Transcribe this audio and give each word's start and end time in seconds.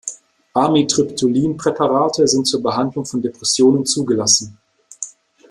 Amitriptylin-Präparate 0.55 2.27
sind 2.27 2.47
zur 2.47 2.63
Behandlung 2.63 3.05
von 3.05 3.21
Depressionen 3.21 3.85
zugelassen. 3.85 4.57